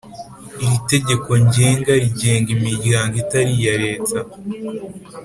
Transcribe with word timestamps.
Iri 0.63 0.77
tegeko 0.91 1.29
ngenga 1.45 1.91
rigenga 2.03 2.49
imiryango 2.57 3.13
itari 3.23 3.51
iya 3.59 3.75
Leta 3.83 4.17